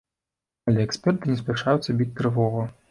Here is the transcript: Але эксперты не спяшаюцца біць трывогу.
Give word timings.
Але 0.71 0.81
эксперты 0.87 1.31
не 1.33 1.39
спяшаюцца 1.43 1.99
біць 2.03 2.13
трывогу. 2.21 2.69